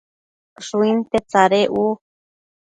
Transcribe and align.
Shuinte 0.65 1.17
tsadec 1.29 1.69
u 1.83 1.85